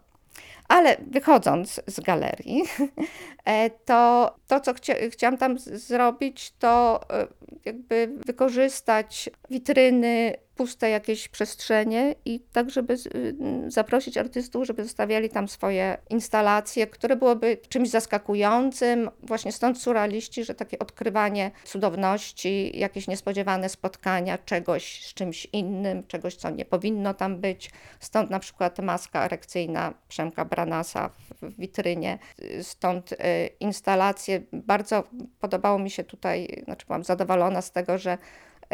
Ale 0.69 0.97
wychodząc 1.11 1.81
z 1.87 2.01
galerii, 2.01 2.63
e, 3.45 3.71
to 3.71 4.35
to, 4.47 4.61
co 4.61 4.75
chcia, 4.75 4.95
chciałam 5.11 5.39
tam 5.39 5.59
zrobić, 5.59 6.53
to 6.59 7.01
e, 7.11 7.27
jakby 7.65 8.11
wykorzystać 8.27 9.31
witryny, 9.51 10.35
puste 10.57 10.91
jakieś 10.91 11.29
przestrzenie 11.29 12.15
i 12.25 12.41
tak, 12.53 12.71
żeby 12.71 12.95
y, 12.95 13.35
zaprosić 13.71 14.17
artystów, 14.17 14.67
żeby 14.67 14.85
zostawiali 14.85 15.29
tam 15.29 15.49
swoje 15.49 15.97
instalacje, 16.11 16.87
które 16.87 17.17
byłoby 17.17 17.57
czymś 17.69 17.91
zaskakującym. 17.91 19.11
Właśnie 19.23 19.53
stąd 19.53 19.79
surrealiści, 19.79 20.45
że 20.45 20.55
takie 20.55 20.79
odkrywanie 20.79 21.51
cudowności, 21.65 22.79
jakieś 22.79 23.09
niespodziewane 23.09 23.69
spotkania 23.69 24.39
czegoś 24.39 25.07
z 25.07 25.15
czymś 25.15 25.47
innym, 25.53 26.07
czegoś, 26.07 26.37
co 26.37 26.51
nie 26.51 26.65
powinno 26.65 27.15
tam 27.15 27.37
być. 27.41 27.71
Stąd 28.01 28.31
na 28.31 28.39
przykład 28.39 28.79
maska 28.79 29.25
erekcyjna 29.25 29.95
Przemka 30.09 30.45
Branasa 30.45 31.09
w- 31.09 31.32
w 31.51 31.57
witrynie. 31.57 32.19
Stąd 32.63 33.13
y, 33.13 33.17
instalacje. 33.61 34.43
Bardzo 34.53 35.05
podobało 35.41 35.79
mi 35.79 35.91
się 35.91 36.05
tutaj, 36.05 36.63
znaczy 36.65 36.87
byłam 36.87 37.05
zadowolona 37.05 37.63
z 37.63 37.73
tego, 37.73 37.99
że 37.99 38.19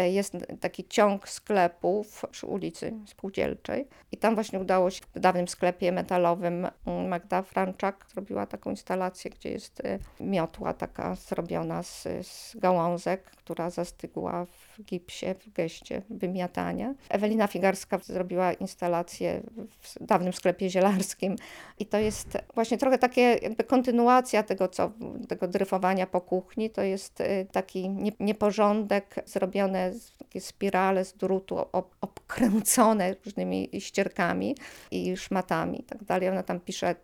jest 0.07 0.37
taki 0.61 0.85
ciąg 0.89 1.29
sklepów 1.29 2.25
przy 2.31 2.47
ulicy 2.47 2.93
Spółdzielczej 3.07 3.87
i 4.13 4.17
tam 4.17 4.35
właśnie 4.35 4.59
udało 4.61 4.91
się 4.91 5.01
w 5.15 5.21
dawnym 5.21 5.49
sklepie 5.49 5.93
metalowym 5.93 6.67
mm, 6.87 7.09
Magda 7.09 7.43
Franczak 7.43 8.07
zrobiła 8.13 8.47
taką 8.47 8.71
instalację, 8.71 9.31
gdzie 9.31 9.51
jest 9.51 9.81
e, 9.85 9.99
miotła 10.21 10.75
taka 10.75 11.15
zrobiona 11.15 11.83
z, 11.83 12.09
z 12.23 12.57
gałązek, 12.57 13.25
która 13.25 13.71
zastygła 13.71 14.45
w 14.47 14.83
gipsie, 14.85 15.27
w 15.35 15.53
geście 15.53 16.03
wymiatania. 16.11 16.95
Ewelina 17.09 17.47
Figarska 17.47 17.99
zrobiła 17.99 18.53
instalację 18.53 19.41
w 19.81 20.05
dawnym 20.05 20.33
sklepie 20.33 20.71
zielarskim 20.71 21.37
i 21.79 21.87
to 21.87 21.99
jest 21.99 22.39
właśnie 22.55 22.79
trochę 22.79 22.99
takie 22.99 23.21
jakby 23.43 23.65
kontynuacja 23.65 24.43
tego, 24.43 24.69
co, 24.69 24.93
tego 25.29 25.49
dryfowania 25.49 26.07
po 26.07 26.21
kuchni. 26.21 26.71
To 26.71 26.83
jest 26.83 27.21
y, 27.21 27.47
taki 27.53 27.89
nie- 27.89 28.13
nieporządek 28.21 29.15
zrobione, 29.27 29.88
z- 29.88 29.88
takie 30.19 30.41
spirale 30.41 31.05
z 31.05 31.13
drutu 31.13 31.59
ob, 31.59 31.95
obkręcone 32.01 33.15
różnymi 33.25 33.71
ścierkami 33.79 34.57
i 34.91 35.17
szmatami 35.17 35.81
i 35.81 35.85
tak 35.85 36.05
dalej. 36.05 36.29
Ona 36.29 36.43
tam 36.43 36.61
pisze, 36.61 36.95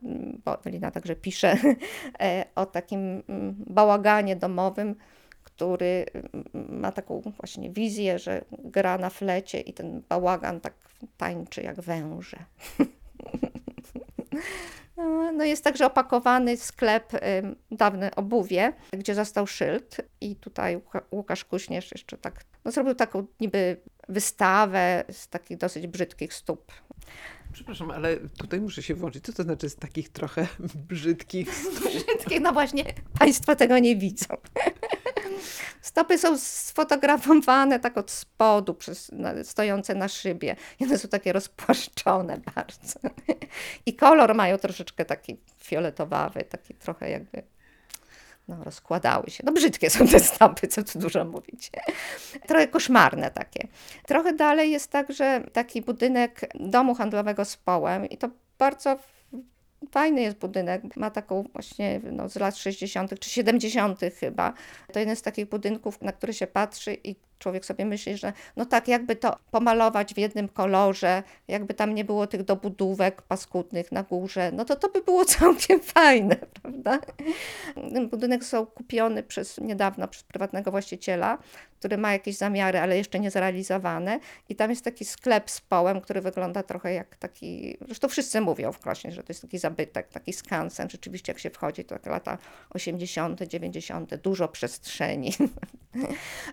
bo 0.45 0.61
Ewelina 0.61 0.91
także 0.91 1.17
pisze 1.17 1.57
e, 2.21 2.45
o 2.55 2.67
takim 2.67 3.01
mm, 3.29 3.55
bałaganie 3.67 4.37
domowym, 4.37 4.95
który 5.45 6.07
mm, 6.15 6.81
ma 6.81 6.93
taką 6.93 7.21
właśnie 7.21 7.71
wizję, 7.71 8.19
że 8.19 8.45
gra 8.53 8.99
na 8.99 9.11
flecie 9.11 9.61
i 9.61 9.73
ten 9.73 10.03
bałagan 10.09 10.61
tak 10.61 10.75
tańczy 11.17 11.63
jak 11.63 11.81
węże. 11.81 12.39
No, 14.97 15.33
No 15.33 15.45
jest 15.45 15.65
także 15.65 15.87
opakowany 15.87 16.57
sklep 16.57 17.13
ym, 17.15 17.57
dawne 17.71 18.15
obuwie, 18.17 18.73
gdzie 18.93 19.15
został 19.15 19.47
szyld 19.47 19.97
i 20.21 20.37
tutaj 20.37 20.77
Łuka- 20.79 21.03
Łukasz 21.13 21.45
Kuśnierz 21.45 21.91
jeszcze 21.93 22.19
tak, 22.19 22.45
no 22.65 22.71
zrobił 22.71 22.95
taką 22.95 23.27
niby 23.41 23.77
wystawę 24.09 25.05
z 25.11 25.29
takich 25.29 25.59
dosyć 25.59 25.87
brzydkich 25.87 26.35
stóp. 26.35 26.73
Przepraszam, 27.53 27.91
ale 27.91 28.17
tutaj 28.17 28.61
muszę 28.61 28.83
się 28.83 28.95
włączyć. 28.95 29.25
Co 29.25 29.33
to 29.33 29.43
znaczy 29.43 29.69
z 29.71 29.77
takich 29.77 30.09
trochę 30.09 30.47
brzydkich 30.89 31.55
stóp? 31.55 31.85
Brzydkich, 31.85 32.41
no 32.41 32.53
właśnie, 32.53 32.85
Państwo 33.19 33.57
tego 33.57 33.79
nie 33.79 33.97
widzą. 33.97 34.27
Stopy 35.85 36.19
są 36.19 36.39
sfotografowane 36.39 37.81
tak 37.81 37.99
od 37.99 38.11
spodu, 38.11 38.75
przez, 38.75 39.13
na, 39.13 39.45
stojące 39.45 39.95
na 39.95 40.09
szybie. 40.09 40.57
I 40.81 40.85
one 40.85 40.99
są 40.99 41.09
takie 41.09 41.33
rozpłaszczone 41.33 42.41
bardzo. 42.55 43.01
I 43.87 43.97
kolor 43.97 44.35
mają 44.35 44.59
troszeczkę 44.59 45.05
taki 45.05 45.37
fioletowawy, 45.59 46.45
taki 46.45 46.75
trochę 46.75 47.11
jakby 47.11 47.43
no, 48.49 48.65
rozkładały 48.65 49.31
się. 49.31 49.43
No 49.47 49.53
brzydkie 49.53 49.91
są 49.91 50.07
te 50.09 50.21
stopy, 50.21 50.69
co 50.69 50.83
tu 50.83 50.99
dużo 50.99 51.25
mówić. 51.25 51.71
Trochę 52.47 52.69
koszmarne 52.69 53.31
takie. 53.31 53.69
Trochę 54.07 54.33
dalej 54.33 54.71
jest 54.71 54.91
także 54.91 55.43
taki 55.53 55.83
budynek 55.83 56.41
domu 56.55 56.95
handlowego 56.95 57.45
z 57.45 57.57
połem 57.57 58.09
i 58.09 58.19
to 58.19 58.29
bardzo 58.59 58.99
Fajny 59.91 60.23
jest 60.23 60.37
budynek, 60.37 60.97
ma 60.97 61.11
taką 61.11 61.45
właśnie 61.53 62.01
no, 62.13 62.29
z 62.29 62.37
lat 62.37 62.57
60. 62.57 63.19
czy 63.19 63.31
70. 63.31 64.01
chyba. 64.21 64.53
To 64.93 64.99
jeden 64.99 65.17
z 65.17 65.23
takich 65.23 65.49
budynków, 65.49 66.03
na 66.03 66.13
który 66.13 66.35
się 66.35 66.47
patrzy 66.47 66.97
i 67.05 67.17
człowiek 67.39 67.65
sobie 67.65 67.85
myśli, 67.85 68.17
że 68.17 68.33
no 68.57 68.65
tak, 68.67 68.89
jakby 68.89 69.17
to 69.17 69.37
pomalować 69.51 70.15
w 70.15 70.19
jednym 70.19 70.49
kolorze, 70.49 71.23
jakby 71.49 71.75
tam 71.75 71.95
nie 71.95 72.05
było 72.05 72.27
tych 72.27 72.43
dobudówek 72.43 73.23
paskudnych 73.23 73.93
na 73.93 74.03
górze, 74.03 74.53
no 74.53 74.65
to 74.65 74.77
to 74.77 74.89
by 74.89 75.03
było 75.03 75.25
całkiem 75.39 75.81
fajne, 75.81 76.37
prawda? 76.63 76.99
Budynek 78.11 78.43
został 78.43 78.67
kupiony 78.67 79.23
przez 79.23 79.59
niedawno 79.59 80.09
przez 80.09 80.23
prywatnego 80.23 80.71
właściciela, 80.71 81.39
który 81.85 81.99
ma 81.99 82.13
jakieś 82.13 82.37
zamiary, 82.37 82.79
ale 82.79 82.97
jeszcze 82.97 83.21
nie 83.21 83.31
zrealizowane. 83.31 84.21
I 84.49 84.57
tam 84.57 84.71
jest 84.71 84.85
taki 84.85 85.05
sklep 85.05 85.51
z 85.51 85.61
połem, 85.61 86.01
który 86.01 86.21
wygląda 86.21 86.63
trochę 86.63 86.93
jak 86.93 87.17
taki, 87.17 87.77
zresztą 87.87 88.09
wszyscy 88.09 88.41
mówią 88.41 88.73
w 88.73 88.79
Krośnie, 88.79 89.13
że 89.13 89.23
to 89.23 89.31
jest 89.33 89.43
taki 89.43 89.59
zabytek, 89.59 90.09
taki 90.09 90.33
skansen. 90.33 90.91
Rzeczywiście 90.91 91.33
jak 91.33 91.39
się 91.39 91.51
wchodzi, 91.51 91.85
to 91.85 91.95
tak 91.95 92.07
lata 92.07 92.39
80., 92.71 93.43
90., 93.43 94.15
dużo 94.15 94.49
przestrzeni. 94.49 95.33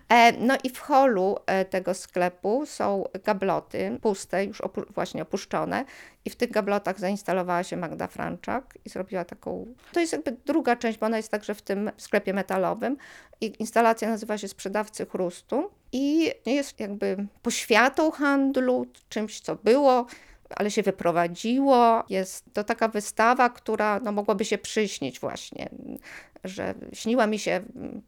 E, 0.08 0.32
No 0.32 0.56
i 0.64 0.70
w 0.70 0.78
holu 0.82 1.36
e, 1.46 1.64
tego 1.64 1.94
sklepu 1.94 2.66
są 2.66 3.04
gabloty 3.24 3.98
puste, 4.02 4.44
już 4.44 4.60
opu- 4.60 4.92
właśnie 4.94 5.22
opuszczone. 5.22 5.84
I 6.24 6.30
w 6.30 6.36
tych 6.36 6.50
gablotach 6.50 6.98
zainstalowała 7.00 7.64
się 7.64 7.76
Magda 7.76 8.06
Franczak 8.06 8.78
i 8.84 8.88
zrobiła 8.88 9.24
taką. 9.24 9.74
To 9.92 10.00
jest 10.00 10.12
jakby 10.12 10.36
druga 10.46 10.76
część, 10.76 10.98
bo 10.98 11.06
ona 11.06 11.16
jest 11.16 11.30
także 11.30 11.54
w 11.54 11.62
tym 11.62 11.90
sklepie 11.96 12.32
metalowym. 12.32 12.96
I 13.40 13.52
instalacja 13.58 14.08
nazywa 14.08 14.38
się 14.38 14.48
Sprzedawcy 14.48 15.06
Chrustu 15.06 15.70
i 15.92 16.32
jest 16.46 16.80
jakby 16.80 17.26
poświatą 17.42 18.10
handlu, 18.10 18.86
czymś, 19.08 19.40
co 19.40 19.56
było, 19.56 20.06
ale 20.56 20.70
się 20.70 20.82
wyprowadziło. 20.82 22.04
Jest 22.08 22.44
to 22.52 22.64
taka 22.64 22.88
wystawa, 22.88 23.50
która 23.50 24.00
no, 24.00 24.12
mogłaby 24.12 24.44
się 24.44 24.58
przyśnić 24.58 25.20
właśnie, 25.20 25.70
że 26.44 26.74
śniła 26.92 27.26
mi 27.26 27.38
się 27.38 27.60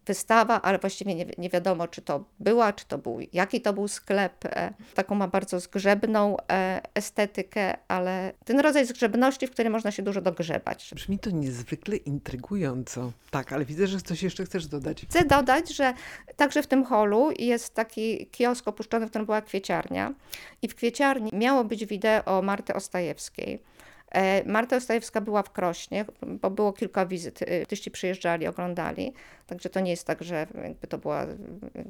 wystawa, 0.07 0.63
ale 0.63 0.79
właściwie 0.79 1.15
nie, 1.15 1.27
nie 1.39 1.51
wiadomo, 1.51 1.89
czy 1.89 2.03
to 2.03 2.25
była, 2.41 2.73
czy 2.73 2.87
to 2.87 2.99
był, 2.99 3.19
jaki 3.33 3.61
to 3.61 3.73
był 3.73 3.89
sklep. 3.89 4.45
E, 4.45 4.75
Taką 4.95 5.15
ma 5.15 5.29
bardzo 5.29 5.61
zgrzebną 5.61 6.37
e, 6.51 6.81
estetykę, 6.95 7.77
ale 7.89 8.33
ten 8.45 8.61
rodzaj 8.61 8.87
zgrzebności, 8.87 9.47
w 9.47 9.51
której 9.51 9.73
można 9.73 9.91
się 9.91 10.03
dużo 10.03 10.21
dogrzebać. 10.21 10.91
Brzmi 10.95 11.19
to 11.19 11.31
niezwykle 11.31 11.97
intrygująco. 11.97 13.13
Tak, 13.31 13.53
ale 13.53 13.65
widzę, 13.65 13.87
że 13.87 14.01
coś 14.01 14.23
jeszcze 14.23 14.45
chcesz 14.45 14.67
dodać. 14.67 15.07
Chcę 15.11 15.25
dodać, 15.25 15.75
że 15.75 15.95
także 16.37 16.63
w 16.63 16.67
tym 16.67 16.85
holu 16.85 17.31
jest 17.39 17.75
taki 17.75 18.27
kiosk 18.27 18.69
opuszczony, 18.69 19.07
w 19.07 19.11
którym 19.11 19.27
była 19.27 19.43
kwieciarnia. 19.43 20.15
I 20.63 20.69
w 20.69 20.75
kwieciarni 20.75 21.31
miało 21.33 21.65
być 21.65 21.87
wideo 21.87 22.43
Marty 22.43 22.75
Ostajewskiej. 22.75 23.74
E, 24.15 24.45
Marta 24.45 24.77
Ostajewska 24.77 25.21
była 25.21 25.43
w 25.43 25.51
Krośnie, 25.51 26.05
bo 26.23 26.51
było 26.51 26.73
kilka 26.73 27.07
wizyt. 27.07 27.43
e, 27.43 27.61
Artyści 27.61 27.91
przyjeżdżali, 27.91 28.47
oglądali. 28.47 29.13
Także 29.47 29.69
to 29.71 29.81
nie 29.81 29.91
jest 29.91 30.07
tak, 30.07 30.23
że 30.23 30.47
jakby 30.65 30.87
to 30.87 30.99
było 30.99 31.17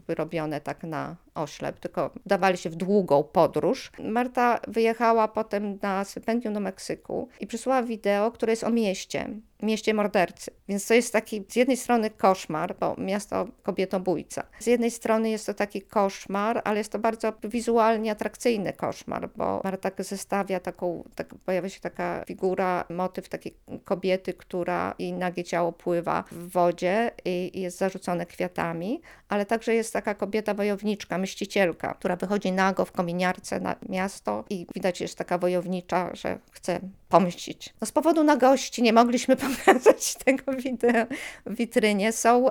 robione 0.09 0.61
tak 0.61 0.83
na 0.83 1.17
oślep, 1.35 1.81
tylko 1.81 2.11
dawali 2.27 2.57
się 2.57 2.71
w 2.71 2.77
długą 2.77 3.23
podróż. 3.23 3.93
Marta 3.99 4.61
wyjechała 4.69 5.29
potem 5.29 5.79
na 5.83 6.05
stypendium 6.05 6.55
do 6.55 6.61
Meksyku 6.61 7.29
i 7.41 7.47
przysłała 7.47 7.83
wideo, 7.83 8.31
które 8.31 8.53
jest 8.53 8.65
o 8.65 8.71
mieście. 8.71 9.29
Mieście 9.65 9.95
mordercy. 9.95 10.51
Więc 10.69 10.87
to 10.87 10.95
jest 10.95 11.13
taki 11.13 11.45
z 11.49 11.57
jednej 11.57 11.77
strony 11.77 12.11
koszmar, 12.11 12.77
bo 12.81 12.95
miasto 12.99 13.49
kobietobójca. 13.63 14.47
Z 14.59 14.67
jednej 14.67 14.91
strony 14.91 15.31
jest 15.31 15.47
to 15.47 15.55
taki 15.55 15.83
koszmar, 15.83 16.61
ale 16.65 16.79
jest 16.79 16.93
to 16.93 16.99
bardzo 16.99 17.33
wizualnie 17.45 18.11
atrakcyjny 18.11 18.73
koszmar, 18.73 19.31
bo 19.37 19.61
Marta 19.65 19.91
zestawia 19.99 20.61
taką, 20.61 21.05
tak, 21.15 21.35
pojawia 21.35 21.69
się 21.69 21.81
taka 21.81 22.25
figura, 22.27 22.85
motyw 22.91 23.29
takiej 23.29 23.55
kobiety, 23.85 24.35
która 24.35 24.95
jej 24.99 25.13
nagie 25.13 25.45
ciało 25.45 25.73
pływa 25.73 26.25
w 26.33 26.49
wodzie 26.49 27.11
i, 27.25 27.51
i 27.55 27.61
jest 27.61 27.79
zarzucone 27.79 28.27
kwiatami, 28.27 29.01
ale 29.29 29.47
także 29.47 29.75
jest 29.75 29.93
taka 29.93 30.15
kobieta 30.15 30.55
wojowniczka, 30.55 31.19
myślicielka, 31.19 31.95
która 31.95 32.17
wychodzi 32.17 32.53
nago 32.53 32.85
w 32.85 32.93
kominiarce 32.93 33.61
na 33.61 33.77
miasto 33.89 34.45
i 34.51 34.67
widać 34.75 35.01
jest 35.01 35.19
taka 35.19 35.39
wojownicza, 35.39 36.11
że 36.15 36.39
chce 36.51 36.81
pomścić. 37.19 37.75
No 37.81 37.87
z 37.87 37.93
powodu 37.93 38.25
nagości 38.25 38.83
nie 38.83 38.93
mogliśmy 38.93 39.37
pokazać 39.47 40.15
tego 40.15 40.53
wideo 40.53 41.07
w 41.47 41.55
witrynie. 41.57 42.13
Są 42.13 42.49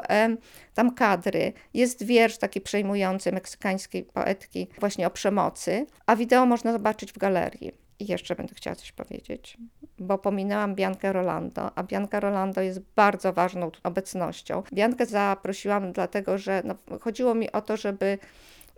tam 0.73 0.93
kadry, 0.95 1.53
jest 1.73 2.03
wiersz 2.03 2.37
taki 2.37 2.61
przejmujący 2.61 3.31
meksykańskiej 3.31 4.03
poetki 4.03 4.67
właśnie 4.79 5.07
o 5.07 5.09
przemocy, 5.09 5.85
a 6.05 6.15
wideo 6.15 6.45
można 6.45 6.71
zobaczyć 6.71 7.13
w 7.13 7.17
galerii. 7.17 7.71
I 7.99 8.07
jeszcze 8.07 8.35
będę 8.35 8.55
chciała 8.55 8.75
coś 8.75 8.91
powiedzieć, 8.91 9.57
bo 9.99 10.17
pominęłam 10.17 10.75
Biankę 10.75 11.13
Rolando, 11.13 11.77
a 11.77 11.83
Bianka 11.83 12.19
Rolando 12.19 12.61
jest 12.61 12.79
bardzo 12.95 13.33
ważną 13.33 13.71
obecnością. 13.83 14.63
Biankę 14.73 15.05
zaprosiłam 15.05 15.91
dlatego, 15.91 16.37
że 16.37 16.61
no, 16.65 16.99
chodziło 16.99 17.35
mi 17.35 17.51
o 17.51 17.61
to, 17.61 17.77
żeby 17.77 18.17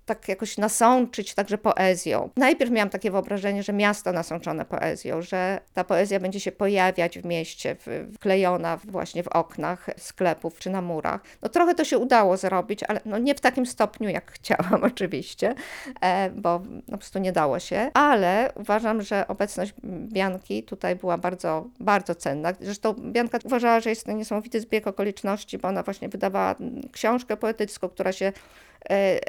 tak 0.06 0.28
jakoś 0.28 0.58
nasączyć 0.58 1.34
także 1.34 1.58
poezją. 1.58 2.30
Najpierw 2.38 2.72
miałam 2.72 2.90
takie 2.90 3.12
wyobrażenie, 3.12 3.64
że 3.64 3.74
miasto 3.74 4.12
nasączone 4.12 4.66
poezją, 4.66 5.22
że 5.22 5.60
ta 5.74 5.84
poezja 5.84 6.20
będzie 6.20 6.40
się 6.40 6.52
pojawiać 6.52 7.20
w 7.20 7.26
mieście, 7.26 7.76
wklejona 8.14 8.78
właśnie 8.78 9.24
w 9.24 9.28
oknach 9.28 9.90
sklepów 9.98 10.60
czy 10.60 10.70
na 10.70 10.82
murach. 10.82 11.22
No 11.42 11.50
trochę 11.50 11.76
to 11.76 11.86
się 11.86 11.98
udało 11.98 12.38
zrobić, 12.38 12.84
ale 12.84 13.02
no 13.06 13.18
nie 13.18 13.36
w 13.36 13.42
takim 13.42 13.66
stopniu, 13.66 14.10
jak 14.10 14.32
chciałam 14.38 14.84
oczywiście, 14.84 15.56
e, 16.02 16.30
bo 16.30 16.62
no, 16.70 16.82
po 16.92 16.98
prostu 16.98 17.20
nie 17.20 17.32
dało 17.32 17.60
się, 17.60 17.92
ale 17.94 18.52
uważam, 18.56 19.02
że 19.02 19.28
obecność 19.28 19.74
Bianki 19.84 20.64
tutaj 20.64 20.96
była 20.96 21.18
bardzo, 21.18 21.68
bardzo 21.80 22.16
cenna. 22.16 22.54
Zresztą 22.62 22.94
Bianka 22.94 23.40
uważała, 23.44 23.80
że 23.80 23.90
jest 23.90 24.06
to 24.06 24.12
niesamowity 24.12 24.60
zbieg 24.60 24.88
okoliczności, 24.88 25.58
bo 25.58 25.68
ona 25.68 25.84
właśnie 25.84 26.10
wydawała 26.10 26.56
książkę 26.92 27.38
poetycką, 27.38 27.90
która 27.90 28.12
się 28.12 28.34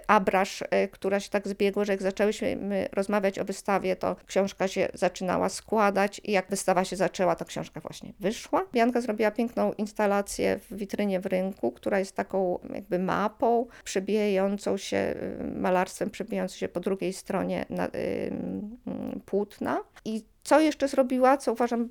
Abrasz, 0.07 0.65
e, 0.71 0.89
która 0.89 1.21
się 1.21 1.31
tak 1.31 1.49
zbiegła, 1.49 1.85
że 1.85 1.93
jak 1.93 2.03
zaczęłyśmy 2.03 2.89
rozmawiać 2.93 3.39
o 3.39 3.45
wystawie, 3.45 3.97
to 3.97 4.17
książka 4.27 4.69
się 4.69 4.89
zaczynała 4.95 5.49
składać 5.49 6.21
i 6.25 6.33
jak 6.33 6.51
wystawa 6.51 6.85
się 6.85 6.97
zaczęła, 6.97 7.37
to 7.37 7.45
książka 7.45 7.81
właśnie 7.81 8.13
wyszła. 8.21 8.63
Bianka 8.73 9.01
zrobiła 9.01 9.31
piękną 9.31 9.73
instalację 9.73 10.59
w 10.59 10.77
witrynie 10.77 11.21
w 11.21 11.27
rynku, 11.27 11.73
która 11.73 11.99
jest 11.99 12.17
taką 12.17 12.59
jakby 12.75 12.99
mapą 12.99 13.67
przebijającą 13.85 14.77
się, 14.77 15.15
y, 15.41 15.61
malarstwem 15.61 16.11
przebijającym 16.11 16.59
się 16.59 16.69
po 16.69 16.81
drugiej 16.81 17.13
stronie 17.13 17.67
na, 17.71 17.87
y, 17.87 17.91
mm, 18.87 19.21
płótna. 19.27 19.81
I 20.05 20.25
co 20.43 20.61
jeszcze 20.61 20.89
zrobiła, 20.89 21.37
co 21.37 21.53
uważam 21.53 21.89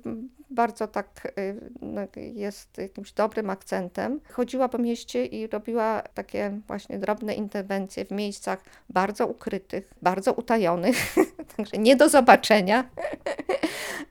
bardzo 0.56 0.88
tak 0.88 1.32
y, 1.38 1.70
no, 1.82 2.00
jest 2.16 2.78
jakimś 2.78 3.12
dobrym 3.12 3.50
akcentem. 3.50 4.20
Chodziła 4.32 4.68
po 4.68 4.78
mieście 4.78 5.26
i 5.26 5.46
robiła 5.46 6.02
takie 6.14 6.60
właśnie 6.66 6.98
drobne 6.98 7.34
interwencje 7.34 8.04
w 8.04 8.10
miejscach 8.10 8.64
bardzo 8.88 9.26
ukrytych, 9.26 9.94
bardzo 10.02 10.32
utajonych, 10.32 10.96
także 11.56 11.78
nie 11.78 11.96
do 11.96 12.08
zobaczenia. 12.08 12.84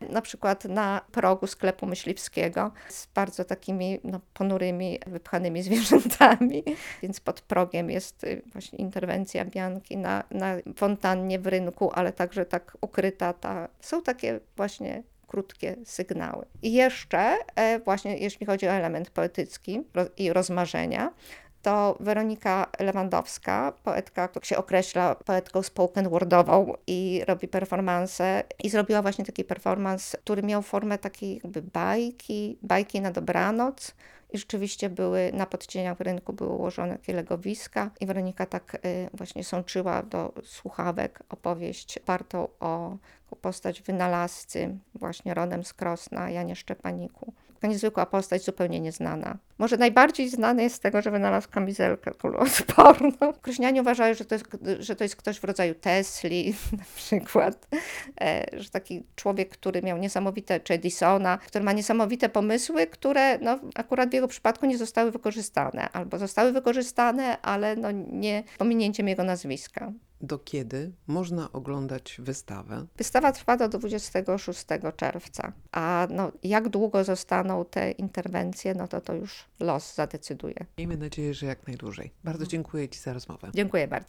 Na 0.10 0.22
przykład 0.22 0.66
na 0.66 1.02
progu 1.12 1.48
sklepu 1.48 1.86
myśliwskiego 1.86 2.72
z 2.90 3.06
bardzo 3.06 3.46
takimi 3.46 4.00
no, 4.04 4.20
ponurymi, 4.34 5.00
wypchanymi 5.08 5.64
zwierzętami. 5.68 6.64
Więc 7.02 7.20
pod 7.20 7.42
progiem 7.42 7.90
jest 7.90 8.24
y, 8.24 8.42
właśnie 8.54 8.80
interwencja 8.80 9.46
Bianki 9.46 9.98
na, 9.98 10.24
na 10.32 10.56
fontannie 10.76 11.40
w 11.40 11.48
rynku, 11.48 11.92
ale 11.94 12.14
także 12.14 12.46
tak 12.46 12.78
ukryta 12.82 13.34
ta. 13.34 13.68
Są 13.80 14.02
takie 14.02 14.40
właśnie 14.58 15.04
krótkie 15.36 15.76
sygnały. 15.86 16.46
I 16.62 16.74
jeszcze 16.74 17.38
e, 17.56 17.80
właśnie 17.80 18.18
jeśli 18.18 18.46
chodzi 18.46 18.68
o 18.68 18.72
element 18.72 19.10
poetycki 19.10 19.82
i 20.18 20.34
rozmarzenia, 20.34 21.12
to 21.62 21.98
Weronika 22.00 22.68
Lewandowska, 22.80 23.74
poetka, 23.84 24.28
która 24.28 24.46
się 24.46 24.58
określa 24.58 25.16
poetką 25.16 25.64
spoken 25.64 26.10
wordową 26.10 26.74
i 26.88 27.22
robi 27.28 27.48
performance 27.48 28.44
i 28.64 28.70
zrobiła 28.70 29.02
właśnie 29.02 29.26
taki 29.26 29.44
performance, 29.44 30.18
który 30.18 30.44
miał 30.44 30.62
formę 30.62 30.98
takiej 30.98 31.42
jakby 31.44 31.62
bajki, 31.62 32.58
bajki 32.62 33.02
na 33.02 33.12
dobranoc. 33.12 33.96
I 34.36 34.38
rzeczywiście 34.38 34.90
były 34.90 35.32
na 35.34 35.46
podcieniach 35.46 36.00
rynku 36.00 36.34
były 36.34 36.50
ułożone 36.50 36.98
legowiska 37.08 37.92
i 38.00 38.06
Weronika 38.06 38.46
tak 38.46 38.76
y, 38.86 39.10
właśnie 39.14 39.44
sączyła 39.44 40.04
do 40.04 40.34
słuchawek 40.44 41.24
opowieść 41.30 41.98
opartą 41.98 42.48
o 42.60 42.98
postać 43.42 43.82
wynalazcy 43.82 44.78
właśnie 44.96 45.34
rodem 45.34 45.64
z 45.64 45.74
Krosna, 45.74 46.30
Janie 46.30 46.56
Szczepaniku. 46.56 47.34
Taka 47.56 47.68
niezwykła 47.68 48.06
postać, 48.06 48.44
zupełnie 48.44 48.80
nieznana. 48.80 49.38
Może 49.58 49.78
najbardziej 49.78 50.30
znany 50.30 50.64
jest 50.64 50.76
z 50.76 50.80
tego, 50.80 51.02
że 51.02 51.12
wynalazł 51.12 51.50
kamizelkę 51.52 52.12
kuloodporną. 52.12 53.34
Krośnianie 53.42 53.82
uważają, 53.82 54.14
że 54.14 54.26
to, 54.26 54.36
jest, 54.36 54.46
że 54.80 54.96
to 54.96 55.04
jest 55.04 55.16
ktoś 55.16 55.40
w 55.40 55.44
rodzaju 55.44 55.76
Tesli 55.76 56.54
na 56.80 56.84
przykład, 56.96 57.68
e, 58.22 58.46
że 58.54 58.70
taki 58.70 59.04
człowiek, 59.16 59.50
który 59.50 59.82
miał 59.82 59.98
niesamowite, 59.98 60.60
czy 60.60 60.74
Edisona, 60.74 61.38
który 61.38 61.64
ma 61.64 61.72
niesamowite 61.72 62.30
pomysły, 62.30 62.88
które 62.88 63.40
no, 63.40 63.60
akurat 63.76 64.10
w 64.10 64.14
jego 64.14 64.28
przypadku 64.28 64.66
nie 64.66 64.78
zostały 64.78 65.12
wykorzystane, 65.12 65.90
albo 65.94 66.18
zostały 66.18 66.52
wykorzystane, 66.52 67.42
ale 67.42 67.76
no, 67.76 67.92
nie 67.92 68.44
pominięciem 68.58 69.08
jego 69.08 69.24
nazwiska. 69.24 69.92
Do 70.22 70.40
kiedy 70.40 70.92
można 71.08 71.52
oglądać 71.52 72.18
wystawę? 72.20 72.86
Wystawa 72.98 73.32
trwa 73.32 73.58
do 73.58 73.70
26 73.70 74.66
czerwca, 74.96 75.54
a 75.72 76.08
no, 76.10 76.32
jak 76.44 76.70
długo 76.70 77.04
zostaną 77.04 77.66
te 77.66 77.92
interwencje, 77.92 78.74
no 78.76 78.88
to 78.88 79.02
to 79.02 79.14
już 79.14 79.46
los 79.60 79.96
zadecyduje. 79.96 80.66
Miejmy 80.78 80.98
nadzieję, 80.98 81.34
że 81.34 81.46
jak 81.46 81.68
najdłużej. 81.68 82.12
Bardzo 82.24 82.48
dziękuję 82.48 82.90
Ci 82.90 83.00
za 83.00 83.14
rozmowę. 83.14 83.52
Dziękuję 83.54 83.88
bardzo. 83.88 84.08